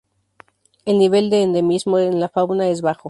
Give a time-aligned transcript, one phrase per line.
[0.85, 2.99] El nivel de endemismo en la fauna es bajo.